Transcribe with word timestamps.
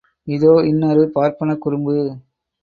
இதோ 0.27 0.53
இன்னொரு 0.63 1.11
பார்ப்பனக் 1.15 1.61
குறும்பு! 1.61 1.95